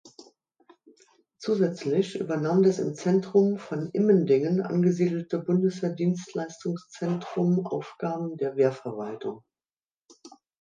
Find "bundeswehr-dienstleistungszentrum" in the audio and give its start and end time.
5.37-7.67